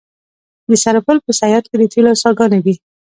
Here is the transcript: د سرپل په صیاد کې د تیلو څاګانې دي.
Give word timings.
د 0.69 0.71
سرپل 0.83 1.17
په 1.25 1.31
صیاد 1.39 1.63
کې 1.69 1.75
د 1.79 1.83
تیلو 1.93 2.13
څاګانې 2.21 2.59
دي. 2.65 2.75